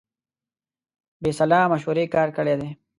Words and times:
بې 1.21 1.31
سلا 1.39 1.59
مشورې 1.71 2.05
کار 2.15 2.29
کړی 2.37 2.55
دی. 2.61 2.69